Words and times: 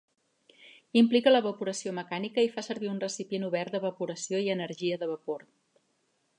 Implica 1.01 1.33
l'evaporació 1.33 1.93
mecànica 1.97 2.47
i 2.47 2.49
fa 2.57 2.65
servir 2.69 2.91
un 2.95 3.03
recipient 3.05 3.47
obert 3.51 3.75
d'evaporació 3.77 4.43
i 4.47 4.53
energia 4.57 4.99
de 5.03 5.15
vapor. 5.15 5.49